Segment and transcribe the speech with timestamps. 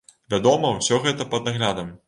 [0.33, 1.97] Вядома, усё гэта пад наглядам.